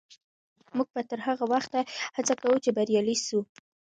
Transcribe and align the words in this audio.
موږ 0.75 0.87
به 0.93 1.01
تر 1.09 1.19
هغه 1.27 1.45
وخته 1.53 1.79
هڅه 2.17 2.33
کوو 2.41 2.57
چې 2.63 2.69
بریالي 2.77 3.17
سو. 3.25 3.39